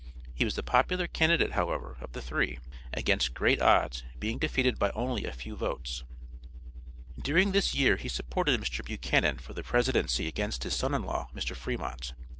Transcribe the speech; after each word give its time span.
He 0.33 0.43
was 0.45 0.55
the 0.55 0.63
popular 0.63 1.05
candidate, 1.05 1.51
however, 1.51 1.97
of 2.01 2.13
the 2.13 2.23
three, 2.23 2.57
against 2.91 3.35
great 3.35 3.61
odds 3.61 4.01
being 4.17 4.39
defeated 4.39 4.79
by 4.79 4.89
only 4.95 5.25
a 5.25 5.31
few 5.31 5.55
votes. 5.55 6.03
During 7.21 7.51
this 7.51 7.75
year 7.75 7.97
he 7.97 8.09
supported 8.09 8.59
Mr. 8.59 8.83
Buchanan 8.83 9.37
for 9.37 9.53
the 9.53 9.61
presidency 9.61 10.25
against 10.27 10.63
his 10.63 10.75
son 10.75 10.95
in 10.95 11.03
law, 11.03 11.29
Mr. 11.35 11.55
Fremont. 11.55 12.13